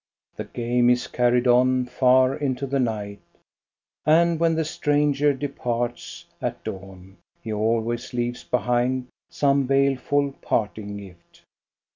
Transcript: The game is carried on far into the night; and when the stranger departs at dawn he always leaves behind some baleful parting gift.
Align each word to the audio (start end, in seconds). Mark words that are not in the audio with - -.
The 0.35 0.45
game 0.45 0.89
is 0.89 1.05
carried 1.05 1.45
on 1.45 1.85
far 1.85 2.35
into 2.35 2.65
the 2.65 2.79
night; 2.79 3.19
and 4.03 4.39
when 4.39 4.55
the 4.55 4.65
stranger 4.65 5.31
departs 5.31 6.25
at 6.41 6.63
dawn 6.63 7.17
he 7.43 7.53
always 7.53 8.11
leaves 8.11 8.43
behind 8.43 9.09
some 9.29 9.67
baleful 9.67 10.31
parting 10.41 10.97
gift. 10.97 11.43